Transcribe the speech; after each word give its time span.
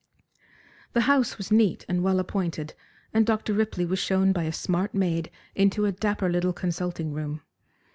The 0.93 1.01
house 1.01 1.37
was 1.37 1.51
neat 1.51 1.85
and 1.87 2.01
well 2.01 2.17
appointed, 2.19 2.73
and 3.13 3.23
Dr. 3.23 3.53
Ripley 3.53 3.85
was 3.85 3.99
shown 3.99 4.31
by 4.33 4.45
a 4.45 4.51
smart 4.51 4.95
maid 4.95 5.29
into 5.53 5.85
a 5.85 5.91
dapper 5.91 6.27
little 6.27 6.53
consulting 6.53 7.13
room. 7.13 7.43